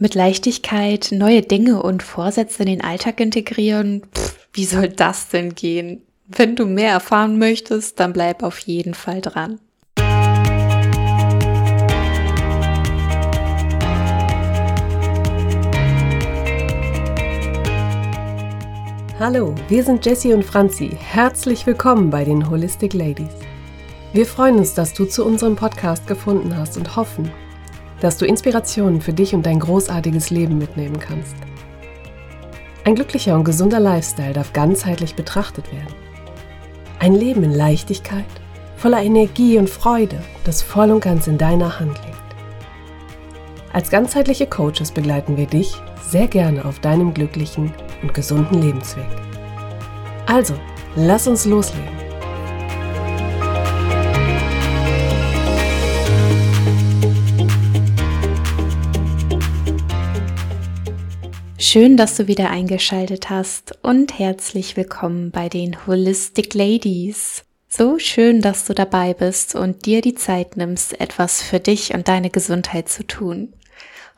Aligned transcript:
Mit 0.00 0.14
Leichtigkeit 0.14 1.08
neue 1.10 1.42
Dinge 1.42 1.82
und 1.82 2.04
Vorsätze 2.04 2.62
in 2.62 2.68
den 2.68 2.84
Alltag 2.84 3.18
integrieren? 3.18 4.02
Pff, 4.14 4.46
wie 4.52 4.64
soll 4.64 4.90
das 4.90 5.28
denn 5.28 5.56
gehen? 5.56 6.02
Wenn 6.28 6.54
du 6.54 6.66
mehr 6.66 6.92
erfahren 6.92 7.36
möchtest, 7.36 7.98
dann 7.98 8.12
bleib 8.12 8.44
auf 8.44 8.60
jeden 8.60 8.94
Fall 8.94 9.20
dran. 9.20 9.58
Hallo, 19.18 19.52
wir 19.68 19.82
sind 19.82 20.06
Jessie 20.06 20.32
und 20.32 20.44
Franzi. 20.44 20.96
Herzlich 20.96 21.66
willkommen 21.66 22.08
bei 22.10 22.24
den 22.24 22.48
Holistic 22.48 22.94
Ladies. 22.94 23.34
Wir 24.12 24.26
freuen 24.26 24.58
uns, 24.58 24.74
dass 24.74 24.94
du 24.94 25.06
zu 25.06 25.24
unserem 25.24 25.56
Podcast 25.56 26.06
gefunden 26.06 26.56
hast 26.56 26.76
und 26.76 26.94
hoffen, 26.94 27.32
dass 28.00 28.16
du 28.16 28.26
Inspirationen 28.26 29.00
für 29.00 29.12
dich 29.12 29.34
und 29.34 29.44
dein 29.44 29.60
großartiges 29.60 30.30
Leben 30.30 30.58
mitnehmen 30.58 30.98
kannst. 30.98 31.34
Ein 32.84 32.94
glücklicher 32.94 33.34
und 33.34 33.44
gesunder 33.44 33.80
Lifestyle 33.80 34.32
darf 34.32 34.52
ganzheitlich 34.52 35.14
betrachtet 35.14 35.70
werden. 35.72 35.94
Ein 36.98 37.14
Leben 37.14 37.44
in 37.44 37.52
Leichtigkeit, 37.52 38.24
voller 38.76 39.02
Energie 39.02 39.58
und 39.58 39.68
Freude, 39.68 40.20
das 40.44 40.62
voll 40.62 40.90
und 40.90 41.00
ganz 41.00 41.26
in 41.26 41.38
deiner 41.38 41.78
Hand 41.78 42.00
liegt. 42.06 42.18
Als 43.72 43.90
ganzheitliche 43.90 44.46
Coaches 44.46 44.90
begleiten 44.90 45.36
wir 45.36 45.46
dich 45.46 45.74
sehr 46.02 46.26
gerne 46.26 46.64
auf 46.64 46.80
deinem 46.80 47.12
glücklichen 47.12 47.72
und 48.02 48.14
gesunden 48.14 48.62
Lebensweg. 48.62 49.04
Also, 50.26 50.54
lass 50.96 51.26
uns 51.26 51.44
loslegen. 51.44 51.97
Schön, 61.70 61.98
dass 61.98 62.16
du 62.16 62.28
wieder 62.28 62.48
eingeschaltet 62.48 63.28
hast 63.28 63.76
und 63.82 64.18
herzlich 64.18 64.78
willkommen 64.78 65.30
bei 65.30 65.50
den 65.50 65.76
Holistic 65.86 66.54
Ladies. 66.54 67.44
So 67.68 67.98
schön, 67.98 68.40
dass 68.40 68.64
du 68.64 68.72
dabei 68.72 69.12
bist 69.12 69.54
und 69.54 69.84
dir 69.84 70.00
die 70.00 70.14
Zeit 70.14 70.56
nimmst, 70.56 70.98
etwas 70.98 71.42
für 71.42 71.60
dich 71.60 71.92
und 71.92 72.08
deine 72.08 72.30
Gesundheit 72.30 72.88
zu 72.88 73.06
tun. 73.06 73.52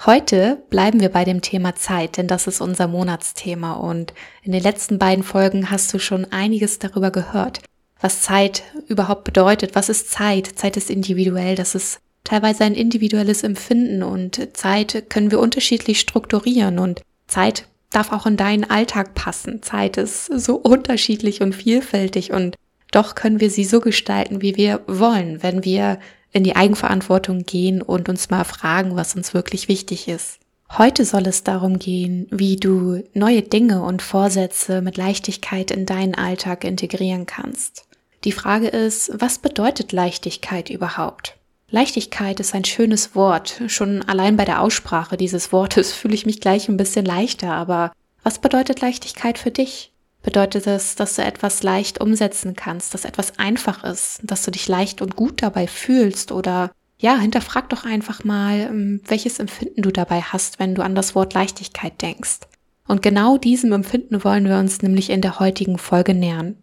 Heute 0.07 0.63
bleiben 0.71 1.01
wir 1.01 1.09
bei 1.09 1.25
dem 1.25 1.43
Thema 1.43 1.75
Zeit, 1.75 2.19
denn 2.19 2.29
das 2.29 2.47
ist 2.47 2.61
unser 2.61 2.87
Monatsthema 2.87 3.73
und 3.73 4.15
in 4.45 4.53
den 4.53 4.63
letzten 4.63 5.01
beiden 5.01 5.25
Folgen 5.25 5.73
hast 5.73 5.93
du 5.93 5.99
schon 5.99 6.27
einiges 6.31 6.79
darüber 6.79 7.11
gehört, 7.11 7.63
was 8.01 8.23
Zeit 8.23 8.63
überhaupt 8.87 9.25
bedeutet. 9.25 9.75
Was 9.75 9.89
ist 9.89 10.13
Zeit? 10.13 10.47
Zeit 10.55 10.77
ist 10.77 10.89
individuell, 10.89 11.57
das 11.57 11.75
ist 11.75 11.99
teilweise 12.23 12.63
ein 12.63 12.75
individuelles 12.75 13.43
Empfinden 13.43 14.05
und 14.05 14.57
Zeit 14.57 15.11
können 15.11 15.33
wir 15.33 15.41
unterschiedlich 15.41 15.99
strukturieren 15.99 16.79
und 16.79 17.03
Zeit 17.31 17.67
darf 17.91 18.13
auch 18.13 18.27
in 18.27 18.37
deinen 18.37 18.69
Alltag 18.69 19.15
passen. 19.15 19.63
Zeit 19.63 19.97
ist 19.97 20.27
so 20.27 20.57
unterschiedlich 20.57 21.43
und 21.43 21.55
vielfältig 21.55 22.33
und 22.33 22.57
doch 22.93 23.15
können 23.15 23.41
wir 23.41 23.51
sie 23.51 23.65
so 23.65 23.81
gestalten, 23.81 24.43
wie 24.43 24.57
wir 24.57 24.81
wollen, 24.87 25.43
wenn 25.43 25.65
wir 25.65 25.99
in 26.33 26.45
die 26.45 26.57
Eigenverantwortung 26.57 27.45
gehen 27.45 27.83
und 27.83 28.09
uns 28.09 28.31
mal 28.31 28.45
fragen, 28.45 28.97
was 28.97 29.15
uns 29.15 29.35
wirklich 29.35 29.69
wichtig 29.69 30.09
ist. 30.09 30.39
Heute 30.79 31.05
soll 31.05 31.27
es 31.27 31.43
darum 31.43 31.81
gehen, 31.81 32.29
wie 32.31 32.55
du 32.55 33.03
neue 33.13 33.43
Dinge 33.43 33.83
und 33.83 34.03
Vorsätze 34.03 34.83
mit 34.83 34.97
Leichtigkeit 34.97 35.73
in 35.73 35.85
deinen 35.87 36.15
Alltag 36.15 36.65
integrieren 36.65 37.27
kannst. 37.27 37.87
Die 38.23 38.33
Frage 38.33 38.69
ist, 38.69 39.11
was 39.15 39.39
bedeutet 39.39 39.91
Leichtigkeit 39.91 40.71
überhaupt? 40.71 41.40
Leichtigkeit 41.71 42.41
ist 42.41 42.55
ein 42.55 42.65
schönes 42.65 43.15
Wort. 43.15 43.63
Schon 43.69 44.03
allein 44.03 44.37
bei 44.37 44.45
der 44.45 44.61
Aussprache 44.61 45.17
dieses 45.17 45.53
Wortes 45.53 45.93
fühle 45.95 46.15
ich 46.15 46.27
mich 46.27 46.41
gleich 46.41 46.69
ein 46.69 46.77
bisschen 46.77 47.05
leichter. 47.05 47.53
Aber 47.53 47.93
was 48.23 48.39
bedeutet 48.39 48.81
Leichtigkeit 48.81 49.39
für 49.39 49.51
dich? 49.51 49.93
Bedeutet 50.23 50.67
es, 50.67 50.97
dass 50.97 51.17
du 51.17 51.23
etwas 51.23 51.63
leicht 51.63 52.01
umsetzen 52.01 52.55
kannst, 52.55 52.93
dass 52.93 53.07
etwas 53.07 53.39
einfach 53.39 53.85
ist, 53.85 54.21
dass 54.23 54.45
du 54.45 54.51
dich 54.51 54.69
leicht 54.69 55.01
und 55.01 55.17
gut 55.17 55.43
dabei 55.43 55.67
fühlst 55.67 56.31
oder 56.31 56.71
ja, 56.99 57.17
hinterfrag 57.17 57.71
doch 57.71 57.87
einfach 57.87 58.25
mal, 58.25 58.61
ähm, 58.61 59.01
welches 59.07 59.39
Empfinden 59.39 59.81
du 59.81 59.91
dabei 59.91 60.21
hast, 60.21 60.59
wenn 60.59 60.75
du 60.75 60.83
an 60.83 60.95
das 60.95 61.15
Wort 61.15 61.33
Leichtigkeit 61.33 62.03
denkst. 62.03 62.41
Und 62.87 63.01
genau 63.01 63.39
diesem 63.39 63.73
Empfinden 63.73 64.23
wollen 64.23 64.47
wir 64.47 64.59
uns 64.59 64.83
nämlich 64.83 65.09
in 65.09 65.23
der 65.23 65.39
heutigen 65.39 65.79
Folge 65.79 66.13
nähern. 66.13 66.57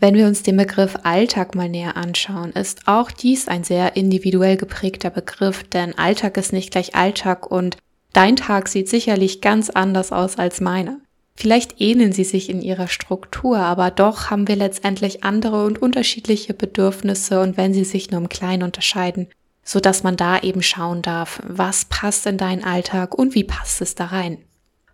Wenn 0.00 0.14
wir 0.14 0.26
uns 0.26 0.42
den 0.42 0.56
Begriff 0.56 0.96
Alltag 1.02 1.54
mal 1.54 1.68
näher 1.68 1.94
anschauen, 1.98 2.52
ist 2.52 2.88
auch 2.88 3.10
dies 3.10 3.48
ein 3.48 3.64
sehr 3.64 3.96
individuell 3.96 4.56
geprägter 4.56 5.10
Begriff, 5.10 5.62
denn 5.64 5.96
Alltag 5.98 6.38
ist 6.38 6.54
nicht 6.54 6.70
gleich 6.70 6.94
Alltag 6.94 7.50
und 7.50 7.76
dein 8.14 8.36
Tag 8.36 8.68
sieht 8.68 8.88
sicherlich 8.88 9.42
ganz 9.42 9.68
anders 9.68 10.10
aus 10.10 10.38
als 10.38 10.62
meine. 10.62 11.00
Vielleicht 11.36 11.82
ähneln 11.82 12.12
sie 12.12 12.24
sich 12.24 12.48
in 12.48 12.62
ihrer 12.62 12.88
Struktur, 12.88 13.58
aber 13.58 13.90
doch 13.90 14.30
haben 14.30 14.48
wir 14.48 14.56
letztendlich 14.56 15.22
andere 15.22 15.66
und 15.66 15.82
unterschiedliche 15.82 16.54
Bedürfnisse 16.54 17.40
und 17.40 17.58
wenn 17.58 17.74
sie 17.74 17.84
sich 17.84 18.10
nur 18.10 18.22
im 18.22 18.30
Kleinen 18.30 18.62
unterscheiden, 18.62 19.28
so 19.62 19.80
dass 19.80 20.02
man 20.02 20.16
da 20.16 20.38
eben 20.40 20.62
schauen 20.62 21.02
darf, 21.02 21.42
was 21.46 21.84
passt 21.84 22.24
in 22.24 22.38
deinen 22.38 22.64
Alltag 22.64 23.14
und 23.14 23.34
wie 23.34 23.44
passt 23.44 23.82
es 23.82 23.94
da 23.94 24.06
rein. 24.06 24.38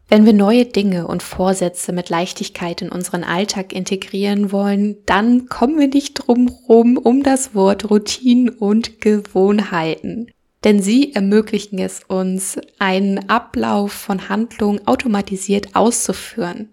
Wenn 0.09 0.25
wir 0.25 0.33
neue 0.33 0.67
Dinge 0.67 1.09
und 1.09 1.23
Vorsätze 1.23 1.93
mit 1.93 2.11
Leichtigkeit 2.11 2.81
in 2.81 2.91
unseren 2.91 3.25
Alltag 3.25 3.73
integrieren 3.73 4.53
wollen, 4.53 4.99
dann 5.05 5.49
kommen 5.49 5.81
wir 5.81 5.89
nicht 5.89 6.15
drum 6.15 6.49
rum 6.69 6.97
um 6.97 7.25
das 7.25 7.57
Wort 7.57 7.91
Routinen 7.91 8.51
und 8.51 9.01
Gewohnheiten. 9.01 10.31
Denn 10.63 10.81
sie 10.81 11.13
ermöglichen 11.13 11.81
es 11.81 12.03
uns, 12.07 12.59
einen 12.79 13.29
Ablauf 13.29 13.93
von 13.93 14.29
Handlungen 14.29 14.87
automatisiert 14.87 15.75
auszuführen. 15.75 16.69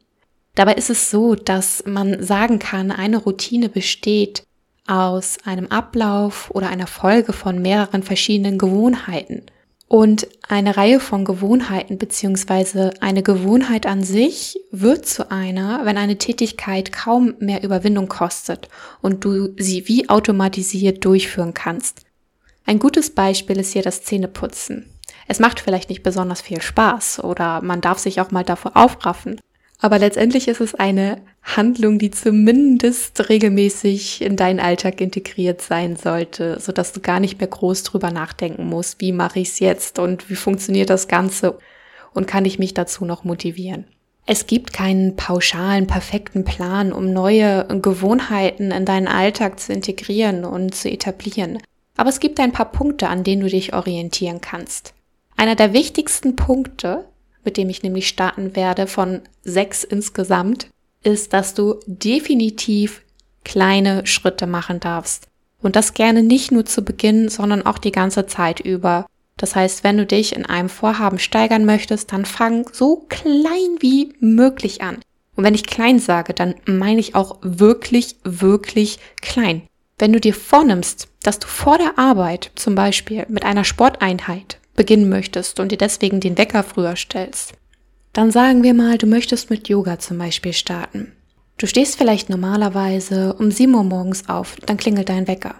Dabei 0.53 0.73
ist 0.73 0.91
es 0.91 1.09
so, 1.09 1.33
dass 1.33 1.83
man 1.87 2.21
sagen 2.21 2.59
kann, 2.59 2.91
eine 2.91 3.17
Routine 3.17 3.69
besteht 3.69 4.43
aus 4.85 5.37
einem 5.43 5.67
Ablauf 5.67 6.51
oder 6.51 6.69
einer 6.69 6.87
Folge 6.87 7.33
von 7.33 7.61
mehreren 7.61 8.03
verschiedenen 8.03 8.59
Gewohnheiten. 8.59 9.43
Und 9.87 10.27
eine 10.47 10.75
Reihe 10.75 10.99
von 10.99 11.23
Gewohnheiten 11.23 11.97
beziehungsweise 11.97 12.91
eine 12.99 13.21
Gewohnheit 13.21 13.85
an 13.85 14.03
sich 14.03 14.59
wird 14.71 15.05
zu 15.05 15.29
einer, 15.29 15.85
wenn 15.85 15.97
eine 15.97 16.17
Tätigkeit 16.17 16.91
kaum 16.91 17.35
mehr 17.39 17.63
Überwindung 17.63 18.07
kostet 18.07 18.69
und 19.01 19.23
du 19.23 19.49
sie 19.57 19.87
wie 19.87 20.09
automatisiert 20.09 21.05
durchführen 21.05 21.53
kannst. 21.53 22.01
Ein 22.65 22.79
gutes 22.79 23.11
Beispiel 23.11 23.59
ist 23.59 23.73
hier 23.73 23.83
das 23.83 24.03
Zähneputzen. 24.03 24.89
Es 25.27 25.39
macht 25.39 25.59
vielleicht 25.59 25.89
nicht 25.89 26.03
besonders 26.03 26.41
viel 26.41 26.61
Spaß 26.61 27.23
oder 27.23 27.61
man 27.61 27.81
darf 27.81 27.99
sich 27.99 28.19
auch 28.19 28.31
mal 28.31 28.43
davor 28.43 28.75
aufraffen. 28.75 29.39
Aber 29.79 29.99
letztendlich 29.99 30.47
ist 30.47 30.61
es 30.61 30.75
eine 30.75 31.21
Handlung, 31.43 31.99
die 31.99 32.11
zumindest 32.11 33.29
regelmäßig 33.29 34.21
in 34.21 34.35
deinen 34.35 34.59
Alltag 34.59 35.01
integriert 35.01 35.61
sein 35.61 35.95
sollte, 35.95 36.59
so 36.59 36.71
dass 36.71 36.93
du 36.93 37.01
gar 37.01 37.19
nicht 37.19 37.39
mehr 37.39 37.47
groß 37.47 37.83
drüber 37.83 38.11
nachdenken 38.11 38.65
musst, 38.65 39.01
wie 39.01 39.11
mache 39.11 39.39
ich 39.39 39.49
es 39.49 39.59
jetzt 39.59 39.99
und 39.99 40.29
wie 40.29 40.35
funktioniert 40.35 40.89
das 40.89 41.07
Ganze 41.07 41.57
und 42.13 42.27
kann 42.27 42.45
ich 42.45 42.59
mich 42.59 42.73
dazu 42.73 43.05
noch 43.05 43.23
motivieren. 43.23 43.85
Es 44.25 44.47
gibt 44.47 44.71
keinen 44.71 45.17
pauschalen, 45.17 45.85
perfekten 45.85 46.45
Plan, 46.45 46.93
um 46.93 47.11
neue 47.11 47.67
Gewohnheiten 47.81 48.71
in 48.71 48.85
deinen 48.85 49.09
Alltag 49.09 49.59
zu 49.59 49.73
integrieren 49.73 50.45
und 50.45 50.73
zu 50.73 50.89
etablieren. 50.89 51.59
Aber 51.97 52.09
es 52.09 52.21
gibt 52.21 52.39
ein 52.39 52.53
paar 52.53 52.71
Punkte, 52.71 53.09
an 53.09 53.25
denen 53.25 53.41
du 53.41 53.49
dich 53.49 53.73
orientieren 53.73 54.39
kannst. 54.39 54.93
Einer 55.35 55.55
der 55.55 55.73
wichtigsten 55.73 56.37
Punkte 56.37 57.03
mit 57.43 57.57
dem 57.57 57.69
ich 57.69 57.83
nämlich 57.83 58.07
starten 58.07 58.55
werde, 58.55 58.87
von 58.87 59.21
sechs 59.43 59.83
insgesamt, 59.83 60.67
ist, 61.03 61.33
dass 61.33 61.53
du 61.53 61.79
definitiv 61.85 63.01
kleine 63.43 64.05
Schritte 64.05 64.47
machen 64.47 64.79
darfst. 64.79 65.27
Und 65.61 65.75
das 65.75 65.93
gerne 65.93 66.23
nicht 66.23 66.51
nur 66.51 66.65
zu 66.65 66.83
Beginn, 66.83 67.29
sondern 67.29 67.65
auch 67.65 67.77
die 67.77 67.91
ganze 67.91 68.25
Zeit 68.25 68.59
über. 68.59 69.05
Das 69.37 69.55
heißt, 69.55 69.83
wenn 69.83 69.97
du 69.97 70.05
dich 70.05 70.35
in 70.35 70.45
einem 70.45 70.69
Vorhaben 70.69 71.19
steigern 71.19 71.65
möchtest, 71.65 72.11
dann 72.11 72.25
fang 72.25 72.69
so 72.71 73.05
klein 73.09 73.77
wie 73.79 74.13
möglich 74.19 74.81
an. 74.81 74.99
Und 75.35 75.43
wenn 75.43 75.55
ich 75.55 75.65
klein 75.65 75.99
sage, 75.99 76.33
dann 76.33 76.55
meine 76.65 76.99
ich 76.99 77.15
auch 77.15 77.37
wirklich, 77.41 78.17
wirklich 78.23 78.99
klein. 79.21 79.63
Wenn 79.97 80.13
du 80.13 80.19
dir 80.19 80.33
vornimmst, 80.33 81.07
dass 81.23 81.39
du 81.39 81.47
vor 81.47 81.77
der 81.77 81.97
Arbeit 81.97 82.51
zum 82.55 82.75
Beispiel 82.75 83.25
mit 83.29 83.45
einer 83.45 83.63
Sporteinheit 83.63 84.59
beginnen 84.75 85.09
möchtest 85.09 85.59
und 85.59 85.71
dir 85.71 85.77
deswegen 85.77 86.19
den 86.19 86.37
Wecker 86.37 86.63
früher 86.63 86.95
stellst, 86.95 87.53
dann 88.13 88.31
sagen 88.31 88.63
wir 88.63 88.73
mal, 88.73 88.97
du 88.97 89.07
möchtest 89.07 89.49
mit 89.49 89.67
Yoga 89.67 89.99
zum 89.99 90.17
Beispiel 90.17 90.53
starten. 90.53 91.11
Du 91.57 91.67
stehst 91.67 91.97
vielleicht 91.97 92.29
normalerweise 92.29 93.33
um 93.33 93.51
7 93.51 93.73
Uhr 93.73 93.83
morgens 93.83 94.29
auf, 94.29 94.55
dann 94.65 94.77
klingelt 94.77 95.09
dein 95.09 95.27
Wecker. 95.27 95.55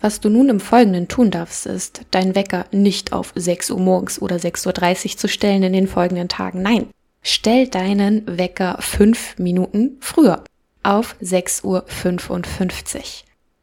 Was 0.00 0.20
du 0.20 0.28
nun 0.28 0.48
im 0.48 0.60
Folgenden 0.60 1.08
tun 1.08 1.30
darfst, 1.30 1.66
ist, 1.66 2.02
deinen 2.10 2.34
Wecker 2.34 2.66
nicht 2.70 3.12
auf 3.12 3.32
6 3.34 3.70
Uhr 3.70 3.80
morgens 3.80 4.22
oder 4.22 4.36
6.30 4.36 5.04
Uhr 5.12 5.16
zu 5.18 5.28
stellen 5.28 5.62
in 5.62 5.72
den 5.72 5.88
folgenden 5.88 6.28
Tagen. 6.28 6.62
Nein, 6.62 6.88
stell 7.22 7.66
deinen 7.66 8.38
Wecker 8.38 8.78
5 8.80 9.38
Minuten 9.38 9.96
früher 10.00 10.44
auf 10.82 11.16
6.55 11.20 11.64
Uhr. 11.64 11.82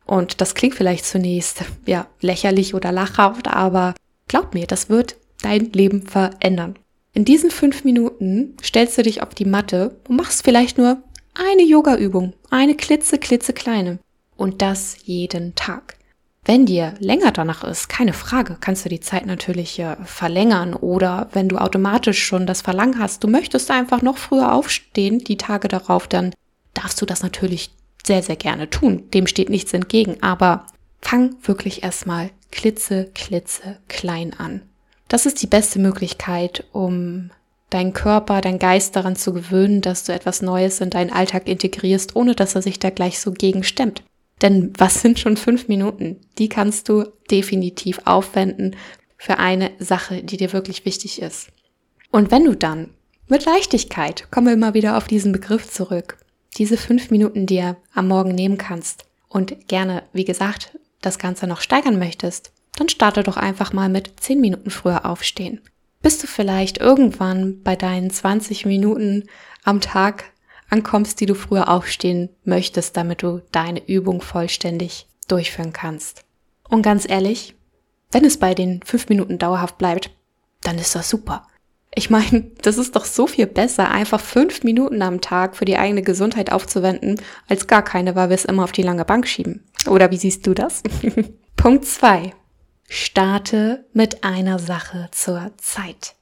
Und 0.06 0.42
das 0.42 0.56
klingt 0.56 0.76
vielleicht 0.76 1.06
zunächst, 1.06 1.64
ja, 1.86 2.08
lächerlich 2.22 2.76
oder 2.76 2.92
lachhaft, 2.92 3.48
aber 3.48 3.96
Glaub 4.28 4.54
mir, 4.54 4.68
das 4.68 4.90
wird 4.90 5.16
dein 5.42 5.72
Leben 5.72 6.08
verändern. 6.08 6.78
In 7.16 7.24
diesen 7.24 7.50
fünf 7.50 7.86
Minuten 7.86 8.58
stellst 8.62 8.98
du 8.98 9.02
dich 9.02 9.24
auf 9.24 9.34
die 9.34 9.46
Matte 9.46 9.96
und 10.10 10.18
machst 10.18 10.44
vielleicht 10.44 10.78
nur 10.78 10.98
eine 11.34 11.64
Yoga-Übung, 11.64 12.34
eine 12.50 12.76
klitze, 12.76 13.18
klitze 13.18 13.54
kleine. 13.54 14.00
Und 14.36 14.62
das 14.62 14.98
jeden 15.06 15.56
Tag. 15.56 15.96
Wenn 16.44 16.66
dir 16.66 16.94
länger 17.00 17.32
danach 17.32 17.64
ist, 17.64 17.88
keine 17.88 18.12
Frage, 18.12 18.58
kannst 18.60 18.84
du 18.84 18.90
die 18.90 19.00
Zeit 19.00 19.26
natürlich 19.26 19.80
äh, 19.80 19.96
verlängern 20.04 20.74
oder 20.74 21.30
wenn 21.32 21.48
du 21.48 21.58
automatisch 21.58 22.22
schon 22.22 22.46
das 22.46 22.62
Verlangen 22.62 23.00
hast, 23.00 23.24
du 23.24 23.30
möchtest 23.30 23.72
einfach 23.72 24.02
noch 24.02 24.18
früher 24.18 24.52
aufstehen, 24.52 25.20
die 25.20 25.38
Tage 25.38 25.70
darauf, 25.70 26.10
dann 26.10 26.34
darfst 26.74 27.02
du 27.02 27.06
das 27.06 27.24
natürlich 27.24 27.72
sehr, 28.06 28.24
sehr 28.24 28.36
gerne 28.36 28.70
tun. 28.70 29.10
Dem 29.14 29.26
steht 29.26 29.50
nichts 29.50 29.74
entgegen, 29.74 30.18
aber 30.22 30.68
fang 31.02 31.38
wirklich 31.44 31.82
erstmal 31.82 32.32
klitze, 32.52 33.10
klitze 33.16 33.80
klein 33.88 34.34
an. 34.38 34.64
Das 35.16 35.26
ist 35.26 35.42
die 35.42 35.48
beste 35.48 35.80
Möglichkeit, 35.80 36.66
um 36.74 37.32
deinen 37.70 37.94
Körper, 37.94 38.42
deinen 38.42 38.60
Geist 38.60 38.98
daran 38.98 39.16
zu 39.16 39.32
gewöhnen, 39.32 39.80
dass 39.80 40.04
du 40.04 40.12
etwas 40.12 40.42
Neues 40.42 40.82
in 40.82 40.90
deinen 40.90 41.10
Alltag 41.10 41.48
integrierst, 41.48 42.18
ohne 42.18 42.36
dass 42.36 42.54
er 42.54 42.62
sich 42.62 42.80
da 42.80 42.90
gleich 42.90 43.22
so 43.22 43.32
gegen 43.32 43.64
stemmt. 43.64 44.04
Denn 44.42 44.74
was 44.78 44.96
sind 45.02 45.18
schon 45.18 45.38
fünf 45.38 45.70
Minuten? 45.70 46.20
Die 46.38 46.50
kannst 46.50 46.90
du 46.90 47.06
definitiv 47.32 48.02
aufwenden 48.04 48.76
für 49.18 49.40
eine 49.40 49.72
Sache, 49.80 50.22
die 50.22 50.36
dir 50.36 50.52
wirklich 50.52 50.84
wichtig 50.84 51.22
ist. 51.22 51.48
Und 52.12 52.30
wenn 52.30 52.44
du 52.44 52.54
dann 52.54 52.90
mit 53.30 53.46
Leichtigkeit, 53.46 54.30
kommen 54.32 54.48
wir 54.48 54.54
immer 54.54 54.74
wieder 54.74 54.98
auf 54.98 55.08
diesen 55.08 55.32
Begriff 55.32 55.72
zurück, 55.72 56.18
diese 56.58 56.76
fünf 56.76 57.10
Minuten 57.10 57.46
dir 57.46 57.78
am 57.94 58.10
Morgen 58.10 58.36
nehmen 58.36 58.58
kannst 58.58 59.06
und 59.30 59.70
gerne, 59.70 60.04
wie 60.12 60.26
gesagt, 60.26 60.78
das 61.00 61.20
Ganze 61.20 61.48
noch 61.48 61.62
steigern 61.62 62.00
möchtest, 62.00 62.52
dann 62.76 62.90
starte 62.90 63.24
doch 63.24 63.38
einfach 63.38 63.74
mal 63.74 63.90
mit 63.90 64.20
zehn 64.20 64.42
Minuten 64.42 64.70
früher 64.70 65.06
aufstehen. 65.06 65.62
Bis 66.02 66.20
du 66.20 66.28
vielleicht 66.28 66.78
irgendwann 66.78 67.62
bei 67.64 67.76
deinen 67.76 68.10
20 68.10 68.66
Minuten 68.66 69.24
am 69.64 69.82
Tag 69.82 70.26
ankommst, 70.70 71.20
die 71.20 71.26
du 71.26 71.36
früher 71.36 71.70
aufstehen 71.70 72.30
möchtest, 72.44 72.98
damit 72.98 73.24
du 73.24 73.42
deine 73.52 73.88
Übung 73.88 74.22
vollständig 74.22 75.08
durchführen 75.28 75.74
kannst. 75.74 76.26
Und 76.68 76.82
ganz 76.82 77.10
ehrlich, 77.10 77.56
wenn 78.12 78.26
es 78.26 78.38
bei 78.38 78.54
den 78.54 78.82
fünf 78.84 79.10
Minuten 79.10 79.38
dauerhaft 79.38 79.78
bleibt, 79.78 80.12
dann 80.62 80.78
ist 80.78 80.96
das 80.96 81.10
super. 81.10 81.48
Ich 81.94 82.10
meine, 82.10 82.52
das 82.62 82.78
ist 82.78 82.96
doch 82.96 83.06
so 83.06 83.28
viel 83.28 83.48
besser, 83.48 83.90
einfach 83.90 84.20
fünf 84.20 84.64
Minuten 84.64 85.02
am 85.02 85.22
Tag 85.22 85.56
für 85.56 85.66
die 85.66 85.78
eigene 85.78 86.02
Gesundheit 86.02 86.52
aufzuwenden, 86.52 87.20
als 87.48 87.68
gar 87.68 87.84
keine, 87.84 88.16
weil 88.16 88.30
wir 88.30 88.36
es 88.36 88.46
immer 88.46 88.64
auf 88.64 88.72
die 88.72 88.84
lange 88.84 89.06
Bank 89.06 89.28
schieben. 89.28 89.64
Oder 89.88 90.12
wie 90.12 90.18
siehst 90.18 90.46
du 90.46 90.54
das? 90.54 90.84
Punkt 91.56 91.86
zwei: 91.86 92.34
Starte 92.88 93.86
mit 93.94 94.24
einer 94.24 94.60
Sache 94.60 95.10
zur 95.12 95.52
Zeit. 95.58 96.16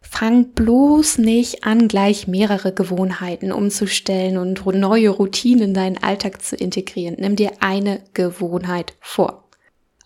Fang 0.00 0.48
bloß 0.52 1.18
nicht 1.18 1.64
an, 1.64 1.86
gleich 1.86 2.26
mehrere 2.26 2.72
Gewohnheiten 2.72 3.52
umzustellen 3.52 4.38
und 4.38 4.64
neue 4.64 5.10
Routinen 5.10 5.68
in 5.68 5.74
deinen 5.74 6.02
Alltag 6.02 6.42
zu 6.42 6.56
integrieren. 6.56 7.16
Nimm 7.18 7.36
dir 7.36 7.52
eine 7.60 8.00
Gewohnheit 8.14 8.94
vor. 9.00 9.44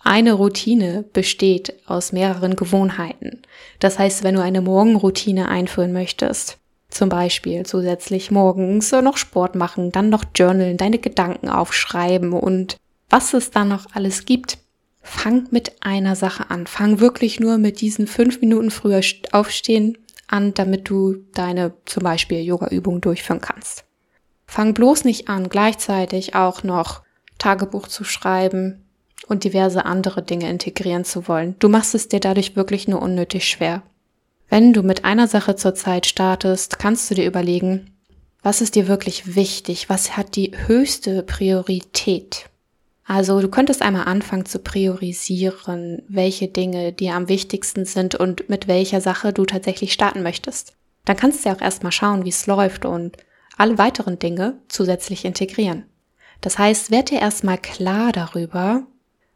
Eine 0.04 0.32
Routine 0.32 1.04
besteht 1.12 1.74
aus 1.86 2.12
mehreren 2.12 2.56
Gewohnheiten. 2.56 3.42
Das 3.78 3.98
heißt, 3.98 4.24
wenn 4.24 4.34
du 4.34 4.42
eine 4.42 4.60
Morgenroutine 4.60 5.48
einführen 5.48 5.92
möchtest, 5.92 6.58
zum 6.90 7.08
Beispiel 7.08 7.64
zusätzlich 7.64 8.30
morgens 8.30 8.90
noch 8.90 9.16
Sport 9.16 9.54
machen, 9.54 9.92
dann 9.92 10.10
noch 10.10 10.24
journalen, 10.34 10.76
deine 10.76 10.98
Gedanken 10.98 11.48
aufschreiben 11.48 12.32
und 12.32 12.76
was 13.08 13.32
es 13.32 13.50
da 13.50 13.64
noch 13.64 13.86
alles 13.94 14.24
gibt, 14.26 14.58
fang 15.02 15.49
mit 15.50 15.82
einer 15.82 16.16
Sache 16.16 16.50
an. 16.50 16.66
Fang 16.66 17.00
wirklich 17.00 17.40
nur 17.40 17.58
mit 17.58 17.81
diesen 17.81 18.06
fünf 18.06 18.40
Minuten 18.40 18.70
früher 18.70 19.00
aufstehen 19.32 19.99
an, 20.28 20.54
damit 20.54 20.88
du 20.88 21.16
deine 21.34 21.75
zum 21.84 22.04
Beispiel 22.04 22.43
Yoga-Übung 22.43 23.00
durchführen 23.00 23.40
kannst. 23.40 23.84
Fang 24.46 24.75
bloß 24.75 25.04
nicht 25.04 25.28
an, 25.28 25.49
gleichzeitig 25.49 26.34
auch 26.34 26.62
noch 26.62 27.02
Tagebuch 27.38 27.88
zu 27.88 28.04
schreiben 28.04 28.84
und 29.26 29.44
diverse 29.44 29.84
andere 29.84 30.22
Dinge 30.22 30.49
integrieren 30.49 31.05
zu 31.05 31.28
wollen. 31.28 31.56
Du 31.58 31.69
machst 31.69 31.94
es 31.94 32.08
dir 32.08 32.20
dadurch 32.20 32.56
wirklich 32.56 32.88
nur 32.88 33.02
unnötig 33.02 33.48
schwer. 33.48 33.82
Wenn 34.48 34.72
du 34.72 34.82
mit 34.82 35.05
einer 35.05 35.28
Sache 35.28 35.56
zur 35.56 35.75
Zeit 35.75 36.06
startest, 36.06 36.78
kannst 36.78 37.10
du 37.10 37.14
dir 37.14 37.26
überlegen, 37.26 37.96
was 38.43 38.60
ist 38.60 38.75
dir 38.75 38.88
wirklich 38.88 39.37
wichtig? 39.37 39.88
Was 39.88 40.16
hat 40.16 40.37
die 40.37 40.52
höchste 40.66 41.22
Priorität? 41.22 42.50
Also 43.04 43.40
du 43.40 43.49
könntest 43.49 43.82
einmal 43.82 44.04
anfangen 44.04 44.46
zu 44.46 44.58
priorisieren, 44.60 46.02
welche 46.08 46.49
Dinge 46.49 46.93
dir 46.93 47.14
am 47.14 47.28
wichtigsten 47.28 47.84
sind 47.84 48.14
und 48.14 48.49
mit 48.49 48.69
welcher 48.69 49.00
Sache 49.00 49.32
du 49.32 49.44
tatsächlich 49.44 49.93
starten 49.93 50.22
möchtest. 50.22 50.75
Dann 51.04 51.16
kannst 51.16 51.44
du 51.44 51.49
ja 51.49 51.56
auch 51.56 51.60
erstmal 51.60 51.93
schauen, 51.93 52.25
wie 52.25 52.31
es 52.31 52.46
läuft 52.46 52.84
und 52.84 53.16
alle 53.58 53.76
weiteren 53.78 54.19
Dinge 54.19 54.58
zusätzlich 54.69 55.25
integrieren. 55.25 55.84
Das 56.40 56.58
heißt, 56.58 56.90
werd 56.90 57.10
dir 57.10 57.20
erstmal 57.20 57.58
klar 57.58 58.12
darüber, 58.12 58.87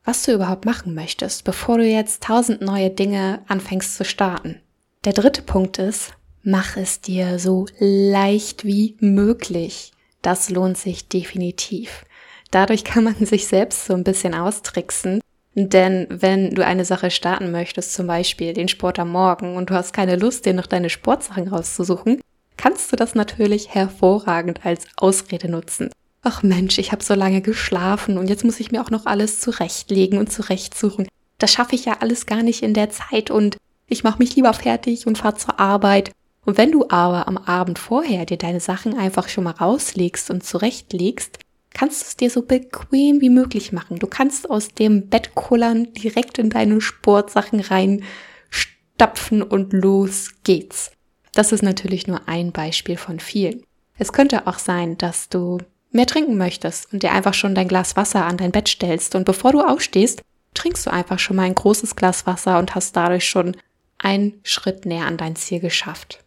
was 0.05 0.23
du 0.23 0.33
überhaupt 0.33 0.65
machen 0.65 0.95
möchtest, 0.95 1.45
bevor 1.45 1.79
du 1.79 1.85
jetzt 1.85 2.23
tausend 2.23 2.63
neue 2.63 2.91
Dinge 2.91 3.43
anfängst 3.49 3.97
zu 3.97 4.05
starten. 4.05 4.61
Der 5.05 5.13
dritte 5.13 5.43
Punkt 5.43 5.79
ist, 5.79 6.13
mach 6.43 6.77
es 6.77 7.01
dir 7.01 7.39
so 7.39 7.67
leicht 7.79 8.65
wie 8.65 8.97
möglich. 9.01 9.93
Das 10.23 10.51
lohnt 10.51 10.79
sich 10.79 11.09
definitiv. 11.09 12.05
Dadurch 12.51 12.85
kann 12.85 13.05
man 13.05 13.27
sich 13.27 13.47
selbst 13.47 13.87
so 13.87 13.95
ein 13.95 14.05
bisschen 14.05 14.35
austricksen. 14.35 15.21
Denn 15.55 16.07
wenn 16.11 16.55
du 16.55 16.65
eine 16.65 16.85
Sache 16.85 17.11
starten 17.11 17.51
möchtest, 17.51 17.95
zum 17.95 18.07
Beispiel 18.07 18.53
den 18.53 18.69
Sport 18.69 18.99
am 18.99 19.11
Morgen, 19.11 19.57
und 19.57 19.71
du 19.71 19.75
hast 19.75 19.95
keine 19.95 20.17
Lust, 20.17 20.45
dir 20.45 20.53
noch 20.53 20.67
deine 20.67 20.91
Sportsachen 20.91 21.49
rauszusuchen, 21.49 22.21
kannst 22.59 22.93
du 22.93 22.97
das 22.97 23.15
natürlich 23.15 23.75
hervorragend 23.75 24.67
als 24.67 24.87
Ausrede 24.97 25.51
nutzen. 25.51 25.91
Ach 26.23 26.43
Mensch, 26.43 26.79
ich 26.79 26.93
habe 26.93 27.03
so 27.03 27.15
lange 27.15 27.41
geschlafen 27.41 28.19
und 28.19 28.29
jetzt 28.29 28.45
muss 28.45 28.61
ich 28.61 28.71
mir 28.71 28.83
auch 28.83 28.91
noch 28.91 29.07
alles 29.07 29.41
zurechtlegen 29.41 30.19
und 30.19 30.31
zurechtsuchen. 30.31 31.09
Das 31.39 31.53
schaffe 31.53 31.75
ich 31.75 31.85
ja 31.85 31.99
alles 32.01 32.27
gar 32.27 32.43
nicht 32.43 32.63
in 32.63 32.75
der 32.75 32.91
Zeit 32.91 33.31
und 33.31 33.57
ich 33.89 34.03
mache 34.03 34.19
mich 34.19 34.35
lieber 34.35 34.53
fertig 34.53 35.07
und 35.07 35.19
fahre 35.19 35.37
zur 35.37 35.61
Arbeit. 35.61 36.11
Und 36.45 36.59
wenn 36.59 36.73
du 36.73 36.87
aber 36.89 37.29
am 37.29 37.39
Abend 37.39 37.79
vorher 37.79 38.27
dir 38.27 38.37
deine 38.37 38.61
Sachen 38.61 38.99
einfach 38.99 39.29
schon 39.29 39.45
mal 39.45 39.53
rauslegst 39.53 40.31
und 40.31 40.45
zurechtlegst, 40.45 41.39
kannst 41.77 42.01
du 42.01 42.07
es 42.07 42.17
dir 42.17 42.31
so 42.31 42.41
bequem 42.41 43.21
wie 43.21 43.29
möglich 43.29 43.71
machen. 43.71 43.99
Du 43.99 44.07
kannst 44.07 44.49
aus 44.49 44.69
dem 44.69 45.11
Bett 45.11 45.35
kullern, 45.35 45.93
direkt 45.93 46.39
in 46.39 46.49
deine 46.49 46.81
Sportsachen 46.81 47.61
reinstapfen 47.61 49.43
und 49.43 49.75
los 49.75 50.31
geht's. 50.43 50.93
Das 51.35 51.53
ist 51.53 51.63
natürlich 51.63 52.07
nur 52.07 52.27
ein 52.29 52.53
Beispiel 52.53 52.97
von 52.97 53.21
vielen. 53.21 53.63
Es 53.99 54.15
könnte 54.15 54.47
auch 54.47 54.59
sein, 54.59 54.97
dass 54.97 55.29
du 55.29 55.59
mehr 55.91 56.07
trinken 56.07 56.39
möchtest 56.39 56.95
und 56.95 57.03
dir 57.03 57.13
einfach 57.13 57.35
schon 57.35 57.55
dein 57.55 57.69
Glas 57.69 57.95
Wasser 57.95 58.25
an 58.25 58.39
dein 58.39 58.53
Bett 58.53 58.69
stellst 58.69 59.15
und 59.15 59.27
bevor 59.27 59.53
du 59.53 59.61
aufstehst, 59.61 60.23
trinkst 60.55 60.87
du 60.87 60.91
einfach 60.91 61.19
schon 61.19 61.37
mal 61.37 61.43
ein 61.43 61.55
großes 61.55 61.95
Glas 61.95 62.27
Wasser 62.27 62.59
und 62.59 62.75
hast 62.75 62.97
dadurch 62.97 63.29
schon 63.29 63.55
einen 63.99 64.41
Schritt 64.45 64.87
näher 64.87 65.05
an 65.05 65.19
dein 65.19 65.37
Ziel 65.37 65.61
geschafft. 65.61 66.25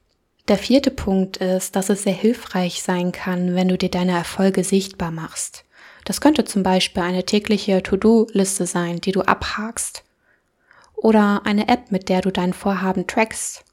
Der 0.49 0.57
vierte 0.57 0.89
Punkt 0.89 1.37
ist, 1.37 1.75
dass 1.75 1.89
es 1.89 2.01
sehr 2.01 2.13
hilfreich 2.13 2.81
sein 2.81 3.11
kann, 3.11 3.53
wenn 3.53 3.67
du 3.67 3.77
dir 3.77 3.91
deine 3.91 4.13
Erfolge 4.13 4.63
sichtbar 4.63 5.11
machst. 5.11 5.63
Das 6.05 6.21
könnte 6.21 6.43
zum 6.43 6.63
Beispiel 6.63 7.03
eine 7.03 7.23
tägliche 7.23 7.83
To-Do-Liste 7.83 8.65
sein, 8.65 8.99
die 8.99 9.11
du 9.11 9.21
abhakst. 9.21 10.03
Oder 10.95 11.43
eine 11.45 11.67
App, 11.67 11.91
mit 11.91 12.09
der 12.09 12.21
du 12.21 12.31
dein 12.31 12.53
Vorhaben 12.53 13.05
trackst. 13.05 13.63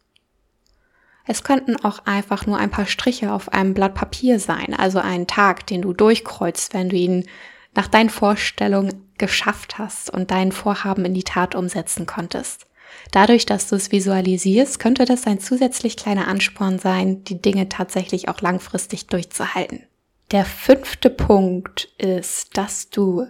Es 1.27 1.43
könnten 1.43 1.83
auch 1.83 2.05
einfach 2.05 2.45
nur 2.47 2.59
ein 2.59 2.71
paar 2.71 2.87
Striche 2.87 3.33
auf 3.33 3.55
einem 3.55 3.73
Blatt 3.73 3.95
Papier 3.95 4.39
sein, 4.39 4.75
also 4.75 4.99
ein 4.99 5.27
Tag, 5.27 5.67
den 5.67 5.81
du 5.81 5.95
durchkreuzt, 5.95 6.75
wenn 6.75 6.91
du 6.91 6.97
ihn 6.97 7.27
nach 7.75 7.89
deinen 7.89 8.11
Vorstellungen 8.11 9.11
geschafft 9.17 9.79
hast 9.79 10.11
und 10.11 10.31
dein 10.31 10.53
Vorhaben 10.53 11.07
in 11.07 11.15
die 11.15 11.25
Tat 11.25 11.55
umsetzen 11.55 12.05
konntest. 12.05 12.66
Dadurch, 13.13 13.47
dass 13.47 13.69
du 13.69 13.77
es 13.77 13.93
visualisierst, 13.93 14.79
könnte 14.79 15.05
das 15.05 15.27
ein 15.27 15.41
zusätzlich 15.41 15.97
kleiner 15.97 16.29
Ansporn 16.29 16.79
sein, 16.79 17.25
die 17.25 17.41
Dinge 17.41 17.69
tatsächlich 17.69 18.29
auch 18.29 18.41
langfristig 18.41 19.07
durchzuhalten. 19.07 19.85
Der 20.33 20.45
fünfte 20.45 21.09
Punkt 21.09 21.89
ist, 21.99 22.57
dass 22.57 22.91
du 22.91 23.27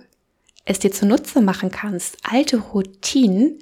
es 0.65 0.79
dir 0.79 0.91
zunutze 0.91 1.41
machen 1.43 1.71
kannst, 1.71 2.19
alte 2.23 2.57
Routinen 2.59 3.59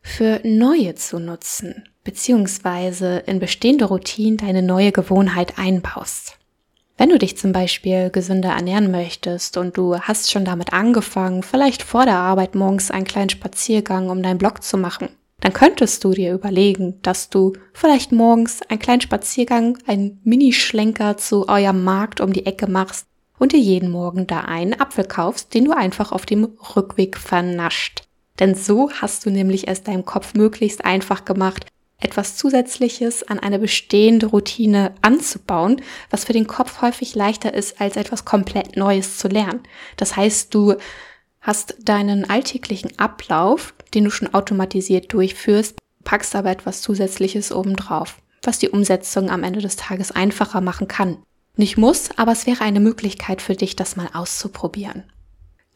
für 0.00 0.40
neue 0.44 0.94
zu 0.94 1.18
nutzen, 1.18 1.88
beziehungsweise 2.04 3.18
in 3.26 3.40
bestehende 3.40 3.84
Routinen 3.84 4.38
deine 4.38 4.62
neue 4.62 4.92
Gewohnheit 4.92 5.58
einbaust. 5.58 6.38
Wenn 6.96 7.10
du 7.10 7.18
dich 7.18 7.36
zum 7.36 7.52
Beispiel 7.52 8.10
gesünder 8.10 8.50
ernähren 8.50 8.90
möchtest 8.90 9.56
und 9.56 9.76
du 9.76 9.98
hast 10.00 10.30
schon 10.30 10.44
damit 10.44 10.72
angefangen, 10.72 11.42
vielleicht 11.42 11.82
vor 11.82 12.04
der 12.04 12.16
Arbeit 12.16 12.54
morgens 12.54 12.90
einen 12.90 13.04
kleinen 13.04 13.28
Spaziergang 13.28 14.08
um 14.08 14.22
deinen 14.22 14.38
Blog 14.38 14.64
zu 14.64 14.78
machen, 14.78 15.08
dann 15.40 15.52
könntest 15.52 16.02
du 16.02 16.12
dir 16.12 16.32
überlegen, 16.34 17.00
dass 17.02 17.30
du 17.30 17.52
vielleicht 17.72 18.10
morgens 18.12 18.62
einen 18.62 18.80
kleinen 18.80 19.00
Spaziergang, 19.00 19.78
einen 19.86 20.20
Minischlenker 20.24 21.16
zu 21.16 21.48
eurem 21.48 21.84
Markt 21.84 22.20
um 22.20 22.32
die 22.32 22.46
Ecke 22.46 22.66
machst 22.66 23.06
und 23.38 23.52
dir 23.52 23.60
jeden 23.60 23.90
Morgen 23.90 24.26
da 24.26 24.40
einen 24.40 24.78
Apfel 24.78 25.04
kaufst, 25.04 25.54
den 25.54 25.66
du 25.66 25.72
einfach 25.72 26.10
auf 26.10 26.26
dem 26.26 26.44
Rückweg 26.74 27.16
vernascht. 27.16 28.02
Denn 28.40 28.54
so 28.54 28.90
hast 28.90 29.26
du 29.26 29.30
nämlich 29.30 29.68
es 29.68 29.84
deinem 29.84 30.04
Kopf 30.04 30.34
möglichst 30.34 30.84
einfach 30.84 31.24
gemacht, 31.24 31.66
etwas 32.00 32.36
Zusätzliches 32.36 33.24
an 33.24 33.40
eine 33.40 33.58
bestehende 33.58 34.26
Routine 34.26 34.94
anzubauen, 35.02 35.82
was 36.10 36.24
für 36.24 36.32
den 36.32 36.46
Kopf 36.46 36.80
häufig 36.80 37.14
leichter 37.16 37.52
ist, 37.54 37.80
als 37.80 37.96
etwas 37.96 38.24
komplett 38.24 38.76
Neues 38.76 39.18
zu 39.18 39.26
lernen. 39.28 39.60
Das 39.96 40.16
heißt, 40.16 40.54
du 40.54 40.76
hast 41.48 41.76
deinen 41.82 42.28
alltäglichen 42.28 42.98
Ablauf, 42.98 43.72
den 43.94 44.04
du 44.04 44.10
schon 44.10 44.34
automatisiert 44.34 45.10
durchführst, 45.14 45.78
packst 46.04 46.36
aber 46.36 46.50
etwas 46.50 46.82
Zusätzliches 46.82 47.52
obendrauf, 47.52 48.18
was 48.42 48.58
die 48.58 48.68
Umsetzung 48.68 49.30
am 49.30 49.42
Ende 49.42 49.60
des 49.60 49.76
Tages 49.76 50.12
einfacher 50.12 50.60
machen 50.60 50.88
kann. 50.88 51.16
Nicht 51.56 51.78
muss, 51.78 52.10
aber 52.18 52.32
es 52.32 52.46
wäre 52.46 52.64
eine 52.64 52.80
Möglichkeit 52.80 53.40
für 53.40 53.56
dich, 53.56 53.76
das 53.76 53.96
mal 53.96 54.10
auszuprobieren. 54.12 55.04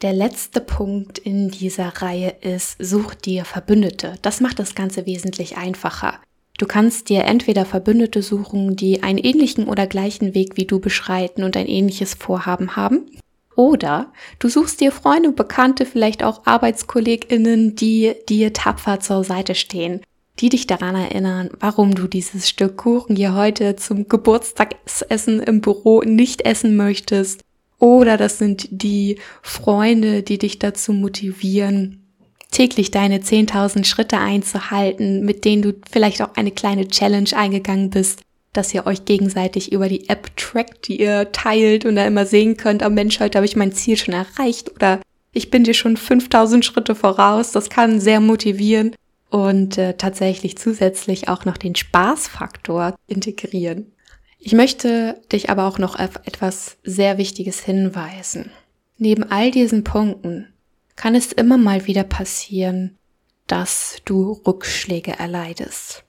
Der 0.03 0.13
letzte 0.13 0.61
Punkt 0.61 1.19
in 1.19 1.49
dieser 1.49 1.89
Reihe 1.89 2.37
ist, 2.43 2.77
such 2.79 3.15
dir 3.15 3.47
Verbündete. 3.47 4.17
Das 4.21 4.43
macht 4.43 4.59
das 4.59 4.75
Ganze 4.75 5.07
wesentlich 5.07 5.57
einfacher. 5.57 6.21
Du 6.59 6.67
kannst 6.67 7.09
dir 7.09 7.25
entweder 7.25 7.65
Verbündete 7.65 8.21
suchen, 8.21 8.77
die 8.77 9.03
einen 9.03 9.19
ähnlichen 9.19 9.69
oder 9.69 9.87
gleichen 9.87 10.35
Weg 10.35 10.59
wie 10.59 10.67
du 10.67 10.81
beschreiten 10.81 11.45
und 11.45 11.57
ein 11.57 11.67
ähnliches 11.67 12.13
Vorhaben 12.13 12.77
haben. 12.77 13.07
Oder 13.57 14.13
du 14.39 14.49
suchst 14.49 14.81
dir 14.81 14.93
Freunde 14.93 15.29
und 15.29 15.37
Bekannte, 15.37 15.87
vielleicht 15.87 16.23
auch 16.23 16.47
ArbeitskollegInnen, 16.47 17.77
die 17.77 18.15
dir 18.29 18.53
tapfer 18.53 19.01
zur 19.01 19.25
Seite 19.25 19.55
stehen, 19.55 20.01
die 20.39 20.49
dich 20.49 20.67
daran 20.67 20.95
erinnern, 20.95 21.51
warum 21.61 21.95
du 21.95 22.07
dieses 22.07 22.49
Stück 22.49 22.79
Kuchen 22.79 23.17
hier 23.17 23.35
heute 23.35 23.77
zum 23.77 24.09
Geburtstagsessen 24.09 25.41
im 25.41 25.61
Büro 25.61 26.03
nicht 26.03 26.43
essen 26.43 26.77
möchtest. 26.77 27.43
Oder 27.79 28.17
das 28.17 28.39
sind 28.39 28.69
die 28.71 29.19
Freunde, 29.43 30.23
die 30.23 30.39
dich 30.39 30.59
dazu 30.59 30.93
motivieren, 30.93 32.07
täglich 32.53 32.91
deine 32.93 33.19
10.000 33.19 33.85
Schritte 33.85 34.19
einzuhalten, 34.19 35.25
mit 35.25 35.45
denen 35.45 35.63
du 35.63 35.75
vielleicht 35.91 36.23
auch 36.23 36.37
eine 36.37 36.53
kleine 36.53 36.87
Challenge 36.87 37.31
eingegangen 37.35 37.91
bist, 37.91 38.23
dass 38.53 38.75
ihr 38.75 38.87
euch 38.87 39.05
gegenseitig 39.05 39.73
über 39.73 39.89
die 39.89 40.09
App 40.09 40.37
trackt, 40.37 40.89
die 40.89 41.01
ihr 41.01 41.33
teilt 41.33 41.85
und 41.85 41.97
da 41.97 42.07
immer 42.07 42.27
sehen 42.27 42.57
könnt, 42.57 42.85
oh 42.85 42.91
Mensch, 42.91 43.19
heute 43.21 43.39
habe 43.39 43.47
ich 43.47 43.57
mein 43.57 43.73
Ziel 43.73 43.97
schon 43.97 44.15
erreicht 44.15 44.71
oder 44.73 45.01
ich 45.33 45.51
bin 45.51 45.65
dir 45.65 45.75
schon 45.75 45.97
5000 45.97 46.65
Schritte 46.65 46.95
voraus. 46.95 47.53
Das 47.53 47.71
kann 47.71 48.01
sehr 48.01 48.21
motivieren 48.21 48.95
und 49.31 49.79
äh, 49.79 49.95
tatsächlich 49.97 50.59
zusätzlich 50.59 51.29
auch 51.29 51.47
noch 51.47 51.57
den 51.57 51.75
Spaßfaktor 51.75 52.95
integrieren. 53.07 53.93
Ich 54.39 54.53
möchte 54.53 55.21
dich 55.33 55.49
aber 55.49 55.67
auch 55.67 55.79
noch 55.79 55.99
auf 55.99 56.17
etwas 56.25 56.77
sehr 56.83 57.17
Wichtiges 57.17 57.61
hinweisen. 57.61 58.51
Neben 58.99 59.25
all 59.25 59.51
diesen 59.51 59.85
Punkten 59.85 60.53
kann 60.97 61.15
es 61.15 61.33
immer 61.33 61.57
mal 61.57 61.87
wieder 61.87 62.05
passieren, 62.05 62.99
dass 63.47 63.97
du 64.05 64.33
Rückschläge 64.47 65.13
erleidest. 65.19 66.05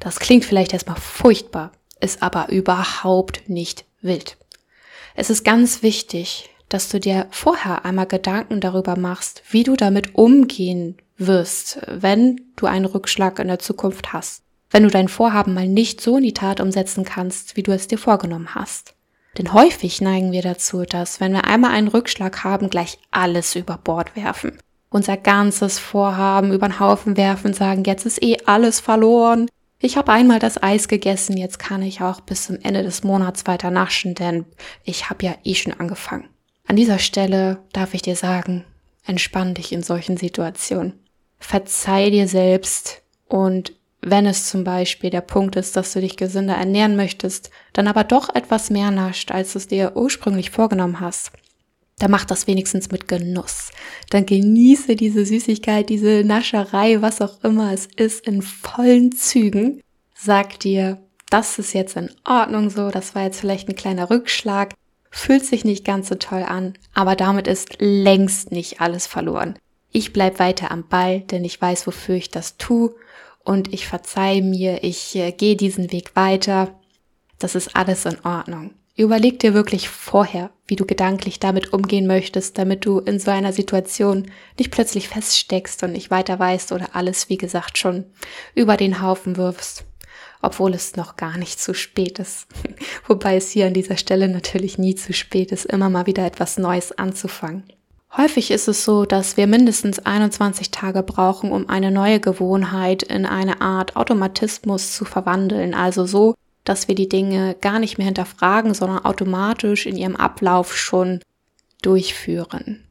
Das 0.00 0.18
klingt 0.18 0.44
vielleicht 0.44 0.72
erstmal 0.72 0.96
furchtbar, 0.96 1.72
ist 2.00 2.22
aber 2.22 2.50
überhaupt 2.50 3.48
nicht 3.48 3.84
wild. 4.00 4.36
Es 5.14 5.30
ist 5.30 5.44
ganz 5.44 5.82
wichtig, 5.82 6.50
dass 6.68 6.88
du 6.88 6.98
dir 6.98 7.26
vorher 7.30 7.84
einmal 7.84 8.06
Gedanken 8.06 8.60
darüber 8.60 8.96
machst, 8.96 9.42
wie 9.50 9.62
du 9.62 9.76
damit 9.76 10.14
umgehen 10.14 10.96
wirst, 11.16 11.78
wenn 11.86 12.40
du 12.56 12.66
einen 12.66 12.86
Rückschlag 12.86 13.38
in 13.38 13.48
der 13.48 13.60
Zukunft 13.60 14.12
hast 14.12 14.44
wenn 14.74 14.82
du 14.82 14.90
dein 14.90 15.06
Vorhaben 15.06 15.54
mal 15.54 15.68
nicht 15.68 16.00
so 16.00 16.16
in 16.16 16.24
die 16.24 16.34
Tat 16.34 16.58
umsetzen 16.58 17.04
kannst, 17.04 17.56
wie 17.56 17.62
du 17.62 17.70
es 17.70 17.86
dir 17.86 17.96
vorgenommen 17.96 18.56
hast. 18.56 18.96
Denn 19.38 19.52
häufig 19.52 20.00
neigen 20.00 20.32
wir 20.32 20.42
dazu, 20.42 20.82
dass, 20.82 21.20
wenn 21.20 21.32
wir 21.32 21.44
einmal 21.44 21.70
einen 21.70 21.86
Rückschlag 21.86 22.42
haben, 22.42 22.70
gleich 22.70 22.98
alles 23.12 23.54
über 23.54 23.78
Bord 23.78 24.16
werfen. 24.16 24.58
Unser 24.90 25.16
ganzes 25.16 25.78
Vorhaben 25.78 26.52
über 26.52 26.66
den 26.66 26.80
Haufen 26.80 27.16
werfen, 27.16 27.54
sagen, 27.54 27.84
jetzt 27.84 28.04
ist 28.04 28.20
eh 28.20 28.38
alles 28.46 28.80
verloren. 28.80 29.48
Ich 29.84 29.98
habe 29.98 30.12
einmal 30.12 30.38
das 30.38 30.62
Eis 30.62 30.88
gegessen, 30.88 31.36
jetzt 31.36 31.58
kann 31.58 31.82
ich 31.82 32.00
auch 32.00 32.22
bis 32.22 32.46
zum 32.46 32.58
Ende 32.62 32.82
des 32.82 33.04
Monats 33.04 33.46
weiter 33.46 33.70
naschen, 33.70 34.14
denn 34.14 34.46
ich 34.82 35.10
habe 35.10 35.26
ja 35.26 35.34
eh 35.44 35.54
schon 35.54 35.74
angefangen. 35.74 36.30
An 36.66 36.76
dieser 36.76 36.98
Stelle 36.98 37.58
darf 37.74 37.92
ich 37.92 38.00
dir 38.00 38.16
sagen, 38.16 38.64
entspann 39.04 39.52
dich 39.52 39.72
in 39.72 39.82
solchen 39.82 40.16
Situationen. 40.16 41.04
Verzeih 41.38 42.08
dir 42.08 42.28
selbst 42.28 43.02
und 43.28 43.74
wenn 44.00 44.24
es 44.24 44.48
zum 44.48 44.64
Beispiel 44.64 45.10
der 45.10 45.20
Punkt 45.20 45.54
ist, 45.54 45.76
dass 45.76 45.92
du 45.92 46.00
dich 46.00 46.16
gesünder 46.16 46.54
ernähren 46.54 46.96
möchtest, 46.96 47.50
dann 47.74 47.86
aber 47.86 48.04
doch 48.04 48.34
etwas 48.34 48.70
mehr 48.70 48.90
nascht, 48.90 49.32
als 49.32 49.52
du 49.52 49.58
es 49.58 49.68
dir 49.68 49.92
ursprünglich 49.96 50.48
vorgenommen 50.48 51.00
hast, 51.00 51.30
dann 51.98 52.10
mach 52.10 52.24
das 52.24 52.46
wenigstens 52.46 52.90
mit 52.90 53.08
Genuss. 53.08 53.70
Dann 54.10 54.26
genieße 54.26 54.96
diese 54.96 55.24
Süßigkeit, 55.24 55.88
diese 55.88 56.24
Nascherei, 56.24 57.00
was 57.02 57.20
auch 57.20 57.42
immer 57.44 57.72
es 57.72 57.86
ist, 57.86 58.26
in 58.26 58.42
vollen 58.42 59.12
Zügen. 59.12 59.80
Sag 60.14 60.58
dir, 60.60 60.98
das 61.30 61.58
ist 61.58 61.72
jetzt 61.72 61.96
in 61.96 62.10
Ordnung 62.24 62.70
so, 62.70 62.90
das 62.90 63.14
war 63.14 63.22
jetzt 63.22 63.40
vielleicht 63.40 63.68
ein 63.68 63.76
kleiner 63.76 64.10
Rückschlag, 64.10 64.74
fühlt 65.10 65.44
sich 65.44 65.64
nicht 65.64 65.84
ganz 65.84 66.08
so 66.08 66.16
toll 66.16 66.42
an, 66.42 66.74
aber 66.92 67.14
damit 67.16 67.46
ist 67.46 67.76
längst 67.78 68.50
nicht 68.50 68.80
alles 68.80 69.06
verloren. 69.06 69.58
Ich 69.92 70.12
bleib 70.12 70.40
weiter 70.40 70.72
am 70.72 70.88
Ball, 70.88 71.20
denn 71.20 71.44
ich 71.44 71.60
weiß, 71.60 71.86
wofür 71.86 72.16
ich 72.16 72.30
das 72.30 72.56
tue 72.56 72.94
und 73.44 73.72
ich 73.72 73.86
verzeih 73.86 74.40
mir, 74.40 74.82
ich 74.82 75.14
äh, 75.14 75.30
gehe 75.30 75.54
diesen 75.54 75.92
Weg 75.92 76.16
weiter. 76.16 76.74
Das 77.38 77.54
ist 77.54 77.76
alles 77.76 78.04
in 78.04 78.18
Ordnung. 78.24 78.72
Überleg 78.96 79.40
dir 79.40 79.54
wirklich 79.54 79.88
vorher, 79.88 80.50
wie 80.68 80.76
du 80.76 80.86
gedanklich 80.86 81.40
damit 81.40 81.72
umgehen 81.72 82.06
möchtest, 82.06 82.58
damit 82.58 82.86
du 82.86 83.00
in 83.00 83.18
so 83.18 83.32
einer 83.32 83.52
Situation 83.52 84.30
nicht 84.56 84.70
plötzlich 84.70 85.08
feststeckst 85.08 85.82
und 85.82 85.92
nicht 85.92 86.12
weiter 86.12 86.38
weißt 86.38 86.70
oder 86.70 86.94
alles, 86.94 87.28
wie 87.28 87.36
gesagt, 87.36 87.76
schon 87.76 88.04
über 88.54 88.76
den 88.76 89.02
Haufen 89.02 89.36
wirfst, 89.36 89.84
obwohl 90.42 90.74
es 90.74 90.94
noch 90.94 91.16
gar 91.16 91.38
nicht 91.38 91.60
zu 91.60 91.74
spät 91.74 92.20
ist. 92.20 92.46
Wobei 93.08 93.36
es 93.36 93.50
hier 93.50 93.66
an 93.66 93.74
dieser 93.74 93.96
Stelle 93.96 94.28
natürlich 94.28 94.78
nie 94.78 94.94
zu 94.94 95.12
spät 95.12 95.50
ist, 95.50 95.64
immer 95.66 95.90
mal 95.90 96.06
wieder 96.06 96.24
etwas 96.24 96.56
Neues 96.56 96.96
anzufangen. 96.96 97.64
Häufig 98.16 98.52
ist 98.52 98.68
es 98.68 98.84
so, 98.84 99.06
dass 99.06 99.36
wir 99.36 99.48
mindestens 99.48 99.98
21 99.98 100.70
Tage 100.70 101.02
brauchen, 101.02 101.50
um 101.50 101.68
eine 101.68 101.90
neue 101.90 102.20
Gewohnheit 102.20 103.02
in 103.02 103.26
eine 103.26 103.60
Art 103.60 103.96
Automatismus 103.96 104.94
zu 104.94 105.04
verwandeln. 105.04 105.74
Also 105.74 106.06
so, 106.06 106.36
dass 106.64 106.88
wir 106.88 106.94
die 106.94 107.08
Dinge 107.08 107.56
gar 107.60 107.78
nicht 107.78 107.98
mehr 107.98 108.06
hinterfragen, 108.06 108.74
sondern 108.74 109.04
automatisch 109.04 109.86
in 109.86 109.96
ihrem 109.96 110.16
Ablauf 110.16 110.76
schon 110.76 111.20
durchführen. 111.82 112.84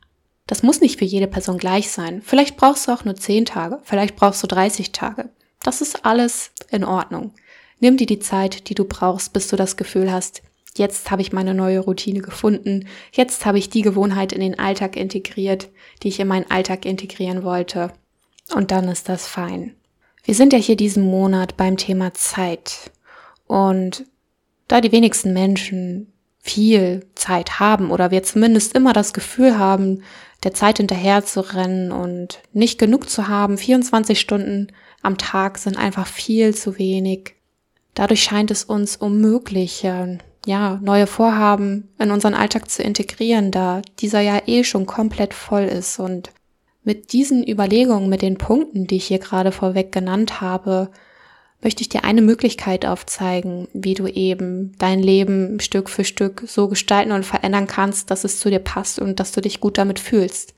Das 0.45 0.61
muss 0.61 0.81
nicht 0.81 0.99
für 0.99 1.05
jede 1.05 1.27
Person 1.27 1.57
gleich 1.57 1.89
sein. 1.89 2.21
Vielleicht 2.21 2.57
brauchst 2.57 2.87
du 2.87 2.91
auch 2.91 3.05
nur 3.05 3.15
10 3.15 3.45
Tage, 3.45 3.79
vielleicht 3.83 4.15
brauchst 4.15 4.43
du 4.43 4.47
30 4.47 4.91
Tage. 4.91 5.29
Das 5.61 5.81
ist 5.81 6.05
alles 6.05 6.51
in 6.69 6.83
Ordnung. 6.83 7.33
Nimm 7.79 7.97
dir 7.97 8.05
die 8.05 8.19
Zeit, 8.19 8.69
die 8.69 8.75
du 8.75 8.85
brauchst, 8.85 9.33
bis 9.33 9.47
du 9.47 9.55
das 9.55 9.77
Gefühl 9.77 10.11
hast, 10.11 10.41
jetzt 10.77 11.11
habe 11.11 11.21
ich 11.21 11.33
meine 11.33 11.53
neue 11.53 11.79
Routine 11.79 12.19
gefunden, 12.19 12.87
jetzt 13.11 13.45
habe 13.45 13.57
ich 13.57 13.69
die 13.69 13.81
Gewohnheit 13.81 14.31
in 14.31 14.41
den 14.41 14.59
Alltag 14.59 14.95
integriert, 14.95 15.69
die 16.01 16.09
ich 16.09 16.19
in 16.19 16.27
meinen 16.27 16.49
Alltag 16.49 16.85
integrieren 16.85 17.43
wollte. 17.43 17.91
Und 18.53 18.71
dann 18.71 18.87
ist 18.87 19.09
das 19.09 19.27
fein. 19.27 19.75
Wir 20.23 20.35
sind 20.35 20.53
ja 20.53 20.59
hier 20.59 20.77
diesen 20.77 21.03
Monat 21.03 21.57
beim 21.57 21.77
Thema 21.77 22.13
Zeit. 22.13 22.91
Und 23.53 24.05
da 24.67 24.81
die 24.81 24.91
wenigsten 24.91 25.31
Menschen 25.31 26.11
viel 26.39 27.05
Zeit 27.13 27.59
haben 27.59 27.91
oder 27.91 28.09
wir 28.09 28.23
zumindest 28.23 28.73
immer 28.73 28.93
das 28.93 29.13
Gefühl 29.13 29.59
haben, 29.59 30.01
der 30.43 30.55
Zeit 30.55 30.77
hinterher 30.77 31.23
zu 31.23 31.41
rennen 31.41 31.91
und 31.91 32.39
nicht 32.51 32.79
genug 32.79 33.07
zu 33.07 33.27
haben, 33.27 33.59
24 33.59 34.19
Stunden 34.19 34.69
am 35.03 35.19
Tag 35.19 35.59
sind 35.59 35.77
einfach 35.77 36.07
viel 36.07 36.55
zu 36.55 36.79
wenig. 36.79 37.35
Dadurch 37.93 38.23
scheint 38.23 38.49
es 38.49 38.63
uns 38.63 38.95
unmöglich, 38.95 39.83
ja, 39.83 40.79
neue 40.81 41.05
Vorhaben 41.05 41.89
in 41.99 42.09
unseren 42.09 42.33
Alltag 42.33 42.71
zu 42.71 42.81
integrieren, 42.81 43.51
da 43.51 43.83
dieser 43.99 44.21
ja 44.21 44.41
eh 44.47 44.63
schon 44.63 44.87
komplett 44.87 45.35
voll 45.35 45.65
ist. 45.65 45.99
Und 45.99 46.31
mit 46.83 47.13
diesen 47.13 47.47
Überlegungen, 47.47 48.09
mit 48.09 48.23
den 48.23 48.39
Punkten, 48.39 48.87
die 48.87 48.95
ich 48.95 49.05
hier 49.05 49.19
gerade 49.19 49.51
vorweg 49.51 49.91
genannt 49.91 50.41
habe, 50.41 50.89
möchte 51.63 51.81
ich 51.81 51.89
dir 51.89 52.03
eine 52.03 52.21
Möglichkeit 52.21 52.85
aufzeigen, 52.85 53.67
wie 53.73 53.93
du 53.93 54.07
eben 54.07 54.73
dein 54.77 54.99
Leben 55.01 55.59
Stück 55.59 55.89
für 55.89 56.03
Stück 56.03 56.43
so 56.45 56.67
gestalten 56.67 57.11
und 57.11 57.25
verändern 57.25 57.67
kannst, 57.67 58.11
dass 58.11 58.23
es 58.23 58.39
zu 58.39 58.49
dir 58.49 58.59
passt 58.59 58.99
und 58.99 59.19
dass 59.19 59.31
du 59.31 59.41
dich 59.41 59.59
gut 59.59 59.77
damit 59.77 59.99
fühlst, 59.99 60.53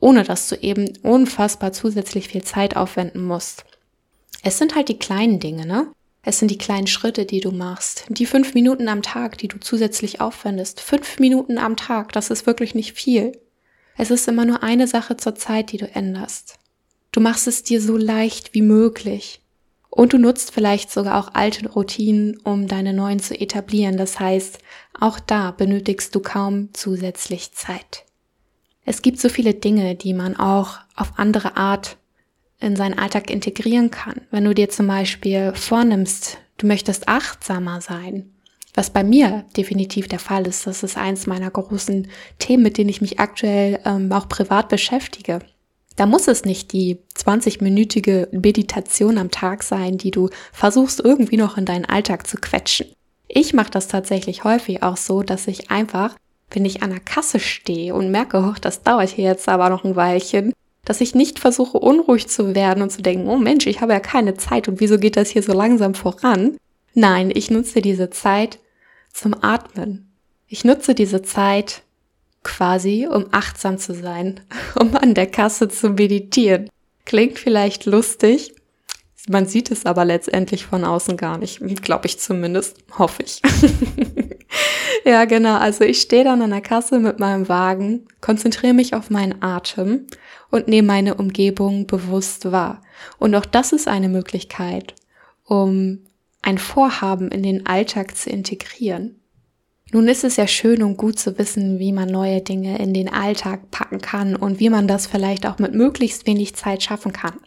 ohne 0.00 0.24
dass 0.24 0.48
du 0.48 0.56
eben 0.56 0.92
unfassbar 1.02 1.72
zusätzlich 1.72 2.28
viel 2.28 2.42
Zeit 2.42 2.76
aufwenden 2.76 3.22
musst. 3.22 3.64
Es 4.42 4.58
sind 4.58 4.74
halt 4.74 4.88
die 4.88 4.98
kleinen 4.98 5.40
Dinge, 5.40 5.66
ne? 5.66 5.92
Es 6.22 6.40
sind 6.40 6.50
die 6.50 6.58
kleinen 6.58 6.88
Schritte, 6.88 7.24
die 7.24 7.40
du 7.40 7.52
machst. 7.52 8.04
Die 8.08 8.26
fünf 8.26 8.54
Minuten 8.54 8.88
am 8.88 9.02
Tag, 9.02 9.38
die 9.38 9.46
du 9.46 9.58
zusätzlich 9.60 10.20
aufwendest. 10.20 10.80
Fünf 10.80 11.20
Minuten 11.20 11.56
am 11.56 11.76
Tag, 11.76 12.12
das 12.12 12.30
ist 12.30 12.46
wirklich 12.46 12.74
nicht 12.74 12.94
viel. 12.94 13.38
Es 13.96 14.10
ist 14.10 14.26
immer 14.26 14.44
nur 14.44 14.64
eine 14.64 14.88
Sache 14.88 15.16
zur 15.16 15.36
Zeit, 15.36 15.70
die 15.70 15.76
du 15.76 15.86
änderst. 15.86 16.58
Du 17.12 17.20
machst 17.20 17.46
es 17.46 17.62
dir 17.62 17.80
so 17.80 17.96
leicht 17.96 18.54
wie 18.54 18.62
möglich. 18.62 19.40
Und 19.96 20.12
du 20.12 20.18
nutzt 20.18 20.50
vielleicht 20.50 20.90
sogar 20.90 21.18
auch 21.18 21.32
alte 21.32 21.70
Routinen, 21.70 22.38
um 22.44 22.66
deine 22.66 22.92
neuen 22.92 23.18
zu 23.18 23.34
etablieren. 23.34 23.96
Das 23.96 24.20
heißt, 24.20 24.58
auch 25.00 25.18
da 25.18 25.52
benötigst 25.52 26.14
du 26.14 26.20
kaum 26.20 26.68
zusätzlich 26.74 27.52
Zeit. 27.52 28.04
Es 28.84 29.00
gibt 29.00 29.18
so 29.18 29.30
viele 29.30 29.54
Dinge, 29.54 29.94
die 29.94 30.12
man 30.12 30.36
auch 30.36 30.80
auf 30.96 31.14
andere 31.16 31.56
Art 31.56 31.96
in 32.60 32.76
seinen 32.76 32.98
Alltag 32.98 33.30
integrieren 33.30 33.90
kann. 33.90 34.20
Wenn 34.30 34.44
du 34.44 34.54
dir 34.54 34.68
zum 34.68 34.86
Beispiel 34.86 35.54
vornimmst, 35.54 36.36
du 36.58 36.66
möchtest 36.66 37.08
achtsamer 37.08 37.80
sein, 37.80 38.34
was 38.74 38.90
bei 38.90 39.02
mir 39.02 39.46
definitiv 39.56 40.08
der 40.08 40.18
Fall 40.18 40.46
ist. 40.46 40.66
Das 40.66 40.82
ist 40.82 40.98
eins 40.98 41.26
meiner 41.26 41.50
großen 41.50 42.08
Themen, 42.38 42.62
mit 42.62 42.76
denen 42.76 42.90
ich 42.90 43.00
mich 43.00 43.18
aktuell 43.18 43.80
ähm, 43.86 44.12
auch 44.12 44.28
privat 44.28 44.68
beschäftige. 44.68 45.38
Da 45.96 46.04
muss 46.04 46.28
es 46.28 46.44
nicht 46.44 46.72
die 46.72 46.98
20-minütige 47.16 48.28
Meditation 48.30 49.18
am 49.18 49.30
Tag 49.30 49.62
sein, 49.62 49.96
die 49.96 50.10
du 50.10 50.28
versuchst 50.52 51.00
irgendwie 51.00 51.38
noch 51.38 51.56
in 51.56 51.64
deinen 51.64 51.86
Alltag 51.86 52.26
zu 52.26 52.36
quetschen. 52.36 52.86
Ich 53.28 53.54
mache 53.54 53.70
das 53.70 53.88
tatsächlich 53.88 54.44
häufig 54.44 54.82
auch 54.82 54.98
so, 54.98 55.22
dass 55.22 55.48
ich 55.48 55.70
einfach, 55.70 56.14
wenn 56.50 56.64
ich 56.64 56.82
an 56.82 56.90
der 56.90 57.00
Kasse 57.00 57.40
stehe 57.40 57.94
und 57.94 58.10
merke, 58.10 58.38
oh, 58.38 58.54
das 58.60 58.82
dauert 58.82 59.08
hier 59.08 59.24
jetzt 59.24 59.48
aber 59.48 59.70
noch 59.70 59.84
ein 59.84 59.96
Weilchen, 59.96 60.52
dass 60.84 61.00
ich 61.00 61.14
nicht 61.14 61.38
versuche, 61.38 61.78
unruhig 61.78 62.28
zu 62.28 62.54
werden 62.54 62.82
und 62.82 62.90
zu 62.90 63.02
denken, 63.02 63.28
oh 63.28 63.38
Mensch, 63.38 63.66
ich 63.66 63.80
habe 63.80 63.92
ja 63.92 64.00
keine 64.00 64.34
Zeit 64.34 64.68
und 64.68 64.80
wieso 64.80 64.98
geht 64.98 65.16
das 65.16 65.30
hier 65.30 65.42
so 65.42 65.52
langsam 65.52 65.94
voran? 65.94 66.56
Nein, 66.94 67.32
ich 67.34 67.50
nutze 67.50 67.82
diese 67.82 68.10
Zeit 68.10 68.58
zum 69.12 69.34
Atmen. 69.42 70.12
Ich 70.46 70.64
nutze 70.64 70.94
diese 70.94 71.22
Zeit 71.22 71.82
quasi, 72.46 73.08
um 73.10 73.26
achtsam 73.32 73.76
zu 73.76 73.92
sein, 73.92 74.40
um 74.80 74.96
an 74.96 75.14
der 75.14 75.26
Kasse 75.26 75.68
zu 75.68 75.90
meditieren. 75.90 76.70
Klingt 77.04 77.38
vielleicht 77.38 77.86
lustig, 77.86 78.54
man 79.28 79.46
sieht 79.46 79.72
es 79.72 79.84
aber 79.86 80.04
letztendlich 80.04 80.64
von 80.66 80.84
außen 80.84 81.16
gar 81.16 81.36
nicht, 81.36 81.60
glaube 81.82 82.06
ich 82.06 82.20
zumindest, 82.20 82.78
hoffe 82.96 83.24
ich. 83.24 83.42
ja, 85.04 85.24
genau, 85.24 85.56
also 85.56 85.82
ich 85.82 86.00
stehe 86.00 86.22
dann 86.22 86.42
an 86.42 86.50
der 86.50 86.60
Kasse 86.60 87.00
mit 87.00 87.18
meinem 87.18 87.48
Wagen, 87.48 88.06
konzentriere 88.20 88.74
mich 88.74 88.94
auf 88.94 89.10
meinen 89.10 89.42
Atem 89.42 90.06
und 90.50 90.68
nehme 90.68 90.86
meine 90.86 91.16
Umgebung 91.16 91.88
bewusst 91.88 92.52
wahr. 92.52 92.82
Und 93.18 93.34
auch 93.34 93.46
das 93.46 93.72
ist 93.72 93.88
eine 93.88 94.08
Möglichkeit, 94.08 94.94
um 95.44 96.04
ein 96.42 96.58
Vorhaben 96.58 97.32
in 97.32 97.42
den 97.42 97.66
Alltag 97.66 98.16
zu 98.16 98.30
integrieren. 98.30 99.20
Nun 99.92 100.08
ist 100.08 100.24
es 100.24 100.36
ja 100.36 100.48
schön 100.48 100.82
und 100.82 100.96
gut 100.96 101.18
zu 101.18 101.38
wissen, 101.38 101.78
wie 101.78 101.92
man 101.92 102.08
neue 102.08 102.40
Dinge 102.40 102.78
in 102.78 102.92
den 102.92 103.08
Alltag 103.08 103.70
packen 103.70 104.00
kann 104.00 104.34
und 104.34 104.58
wie 104.58 104.68
man 104.68 104.88
das 104.88 105.06
vielleicht 105.06 105.46
auch 105.46 105.58
mit 105.58 105.74
möglichst 105.74 106.26
wenig 106.26 106.56
Zeit 106.56 106.82
schaffen 106.82 107.12
kann. 107.12 107.38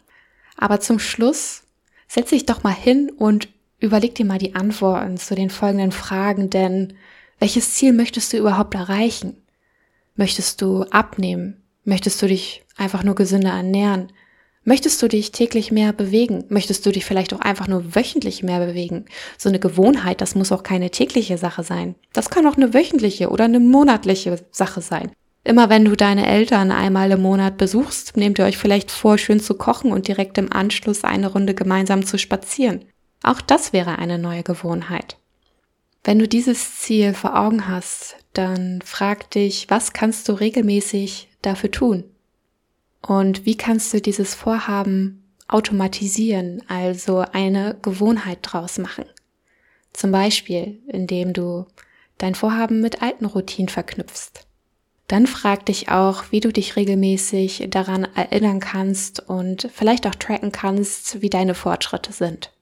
Aber 0.56 0.80
zum 0.80 0.98
Schluss 0.98 1.64
setz 2.08 2.30
dich 2.30 2.46
doch 2.46 2.62
mal 2.62 2.74
hin 2.74 3.10
und 3.10 3.48
überleg 3.78 4.14
dir 4.14 4.24
mal 4.24 4.38
die 4.38 4.54
Antworten 4.54 5.18
zu 5.18 5.34
den 5.34 5.50
folgenden 5.50 5.92
Fragen, 5.92 6.50
denn 6.50 6.94
welches 7.38 7.74
Ziel 7.74 7.92
möchtest 7.92 8.32
du 8.32 8.38
überhaupt 8.38 8.74
erreichen? 8.74 9.36
Möchtest 10.16 10.60
du 10.60 10.82
abnehmen? 10.84 11.62
Möchtest 11.84 12.20
du 12.20 12.26
dich 12.26 12.62
einfach 12.76 13.02
nur 13.02 13.14
gesünder 13.14 13.50
ernähren? 13.50 14.12
Möchtest 14.62 15.00
du 15.02 15.08
dich 15.08 15.32
täglich 15.32 15.72
mehr 15.72 15.92
bewegen? 15.94 16.44
Möchtest 16.50 16.84
du 16.84 16.92
dich 16.92 17.06
vielleicht 17.06 17.32
auch 17.32 17.40
einfach 17.40 17.66
nur 17.66 17.94
wöchentlich 17.94 18.42
mehr 18.42 18.64
bewegen? 18.64 19.06
So 19.38 19.48
eine 19.48 19.58
Gewohnheit, 19.58 20.20
das 20.20 20.34
muss 20.34 20.52
auch 20.52 20.62
keine 20.62 20.90
tägliche 20.90 21.38
Sache 21.38 21.62
sein. 21.62 21.94
Das 22.12 22.28
kann 22.28 22.46
auch 22.46 22.56
eine 22.56 22.74
wöchentliche 22.74 23.30
oder 23.30 23.44
eine 23.44 23.60
monatliche 23.60 24.44
Sache 24.50 24.82
sein. 24.82 25.12
Immer 25.44 25.70
wenn 25.70 25.86
du 25.86 25.96
deine 25.96 26.26
Eltern 26.26 26.70
einmal 26.70 27.10
im 27.10 27.22
Monat 27.22 27.56
besuchst, 27.56 28.18
nehmt 28.18 28.38
ihr 28.38 28.44
euch 28.44 28.58
vielleicht 28.58 28.90
vor, 28.90 29.16
schön 29.16 29.40
zu 29.40 29.54
kochen 29.54 29.92
und 29.92 30.06
direkt 30.06 30.36
im 30.36 30.52
Anschluss 30.52 31.04
eine 31.04 31.32
Runde 31.32 31.54
gemeinsam 31.54 32.04
zu 32.04 32.18
spazieren. 32.18 32.84
Auch 33.22 33.40
das 33.40 33.72
wäre 33.72 33.98
eine 33.98 34.18
neue 34.18 34.42
Gewohnheit. 34.42 35.16
Wenn 36.04 36.18
du 36.18 36.28
dieses 36.28 36.78
Ziel 36.78 37.14
vor 37.14 37.38
Augen 37.38 37.68
hast, 37.68 38.16
dann 38.34 38.80
frag 38.84 39.30
dich, 39.30 39.66
was 39.68 39.94
kannst 39.94 40.28
du 40.28 40.32
regelmäßig 40.32 41.28
dafür 41.42 41.70
tun? 41.70 42.04
Und 43.02 43.46
wie 43.46 43.56
kannst 43.56 43.92
du 43.92 44.00
dieses 44.00 44.34
Vorhaben 44.34 45.24
automatisieren, 45.48 46.62
also 46.68 47.24
eine 47.32 47.76
Gewohnheit 47.82 48.38
draus 48.42 48.78
machen? 48.78 49.04
Zum 49.92 50.12
Beispiel, 50.12 50.80
indem 50.86 51.32
du 51.32 51.66
dein 52.18 52.34
Vorhaben 52.34 52.80
mit 52.80 53.02
alten 53.02 53.24
Routinen 53.24 53.68
verknüpfst. 53.68 54.46
Dann 55.08 55.26
frag 55.26 55.66
dich 55.66 55.88
auch, 55.88 56.24
wie 56.30 56.38
du 56.38 56.52
dich 56.52 56.76
regelmäßig 56.76 57.66
daran 57.70 58.06
erinnern 58.14 58.60
kannst 58.60 59.18
und 59.28 59.68
vielleicht 59.74 60.06
auch 60.06 60.14
tracken 60.14 60.52
kannst, 60.52 61.20
wie 61.20 61.30
deine 61.30 61.54
Fortschritte 61.54 62.12
sind. 62.12 62.52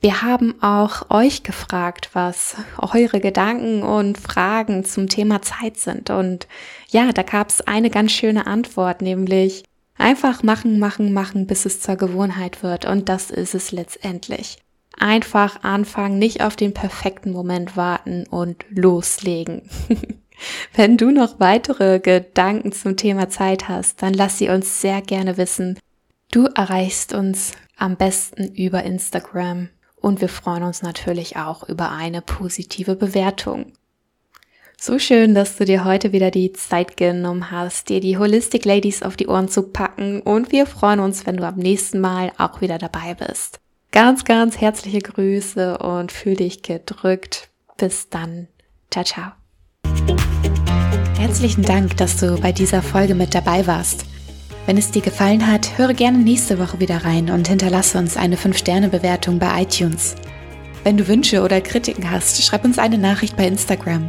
Wir 0.00 0.22
haben 0.22 0.62
auch 0.62 1.10
euch 1.10 1.42
gefragt, 1.42 2.10
was 2.12 2.56
eure 2.78 3.20
Gedanken 3.20 3.82
und 3.82 4.16
Fragen 4.16 4.84
zum 4.84 5.08
Thema 5.08 5.42
Zeit 5.42 5.78
sind. 5.78 6.10
Und 6.10 6.46
ja, 6.88 7.12
da 7.12 7.22
gab 7.22 7.50
es 7.50 7.60
eine 7.60 7.90
ganz 7.90 8.12
schöne 8.12 8.46
Antwort, 8.46 9.02
nämlich 9.02 9.64
Einfach 10.00 10.42
machen, 10.42 10.78
machen, 10.78 11.12
machen, 11.12 11.46
bis 11.46 11.66
es 11.66 11.82
zur 11.82 11.96
Gewohnheit 11.96 12.62
wird. 12.62 12.86
Und 12.86 13.10
das 13.10 13.30
ist 13.30 13.54
es 13.54 13.70
letztendlich. 13.70 14.56
Einfach 14.98 15.62
anfangen, 15.62 16.18
nicht 16.18 16.42
auf 16.42 16.56
den 16.56 16.72
perfekten 16.72 17.32
Moment 17.32 17.76
warten 17.76 18.26
und 18.26 18.64
loslegen. 18.70 19.68
Wenn 20.74 20.96
du 20.96 21.10
noch 21.10 21.38
weitere 21.38 22.00
Gedanken 22.00 22.72
zum 22.72 22.96
Thema 22.96 23.28
Zeit 23.28 23.68
hast, 23.68 24.00
dann 24.00 24.14
lass 24.14 24.38
sie 24.38 24.48
uns 24.48 24.80
sehr 24.80 25.02
gerne 25.02 25.36
wissen. 25.36 25.78
Du 26.32 26.46
erreichst 26.46 27.12
uns 27.12 27.52
am 27.76 27.96
besten 27.96 28.54
über 28.54 28.82
Instagram 28.84 29.68
und 29.96 30.22
wir 30.22 30.30
freuen 30.30 30.62
uns 30.62 30.80
natürlich 30.80 31.36
auch 31.36 31.68
über 31.68 31.90
eine 31.90 32.22
positive 32.22 32.96
Bewertung. 32.96 33.74
So 34.82 34.98
schön, 34.98 35.34
dass 35.34 35.56
du 35.56 35.66
dir 35.66 35.84
heute 35.84 36.12
wieder 36.12 36.30
die 36.30 36.54
Zeit 36.54 36.96
genommen 36.96 37.50
hast, 37.50 37.90
dir 37.90 38.00
die 38.00 38.16
Holistic 38.16 38.64
Ladies 38.64 39.02
auf 39.02 39.14
die 39.14 39.26
Ohren 39.26 39.46
zu 39.46 39.64
packen 39.64 40.22
und 40.22 40.52
wir 40.52 40.64
freuen 40.64 41.00
uns, 41.00 41.26
wenn 41.26 41.36
du 41.36 41.46
am 41.46 41.56
nächsten 41.56 42.00
Mal 42.00 42.32
auch 42.38 42.62
wieder 42.62 42.78
dabei 42.78 43.12
bist. 43.12 43.60
Ganz, 43.90 44.24
ganz 44.24 44.58
herzliche 44.58 45.00
Grüße 45.00 45.76
und 45.76 46.12
fühl 46.12 46.34
dich 46.34 46.62
gedrückt. 46.62 47.50
Bis 47.76 48.08
dann. 48.08 48.48
Ciao, 48.90 49.04
ciao. 49.04 49.32
Herzlichen 51.18 51.62
Dank, 51.62 51.98
dass 51.98 52.16
du 52.16 52.40
bei 52.40 52.50
dieser 52.50 52.80
Folge 52.80 53.14
mit 53.14 53.34
dabei 53.34 53.66
warst. 53.66 54.06
Wenn 54.64 54.78
es 54.78 54.90
dir 54.90 55.02
gefallen 55.02 55.46
hat, 55.46 55.76
höre 55.76 55.92
gerne 55.92 56.16
nächste 56.16 56.58
Woche 56.58 56.80
wieder 56.80 57.04
rein 57.04 57.28
und 57.28 57.48
hinterlasse 57.48 57.98
uns 57.98 58.16
eine 58.16 58.36
5-Sterne-Bewertung 58.36 59.38
bei 59.38 59.60
iTunes. 59.60 60.14
Wenn 60.84 60.96
du 60.96 61.06
Wünsche 61.06 61.42
oder 61.42 61.60
Kritiken 61.60 62.10
hast, 62.10 62.42
schreib 62.42 62.64
uns 62.64 62.78
eine 62.78 62.96
Nachricht 62.96 63.36
bei 63.36 63.46
Instagram. 63.46 64.08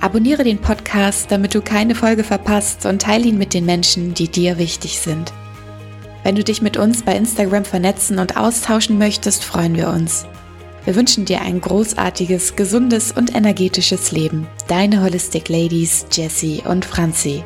Abonniere 0.00 0.44
den 0.44 0.58
Podcast, 0.58 1.30
damit 1.30 1.54
du 1.54 1.60
keine 1.60 1.94
Folge 1.94 2.24
verpasst 2.24 2.86
und 2.86 3.02
teile 3.02 3.26
ihn 3.26 3.36
mit 3.36 3.52
den 3.52 3.66
Menschen, 3.66 4.14
die 4.14 4.28
dir 4.28 4.56
wichtig 4.56 4.98
sind. 4.98 5.32
Wenn 6.22 6.36
du 6.36 6.44
dich 6.44 6.62
mit 6.62 6.78
uns 6.78 7.02
bei 7.02 7.14
Instagram 7.14 7.64
vernetzen 7.64 8.18
und 8.18 8.36
austauschen 8.36 8.96
möchtest, 8.96 9.44
freuen 9.44 9.76
wir 9.76 9.88
uns. 9.88 10.26
Wir 10.86 10.96
wünschen 10.96 11.26
dir 11.26 11.42
ein 11.42 11.60
großartiges, 11.60 12.56
gesundes 12.56 13.12
und 13.12 13.34
energetisches 13.34 14.12
Leben. 14.12 14.46
Deine 14.68 15.02
Holistic 15.02 15.50
Ladies 15.50 16.06
Jessie 16.10 16.62
und 16.66 16.86
Franzi. 16.86 17.42